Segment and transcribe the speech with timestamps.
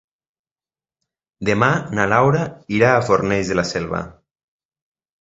[1.51, 1.69] Demà
[1.99, 2.43] na Laura
[2.81, 4.05] irà a Fornells de la Selva.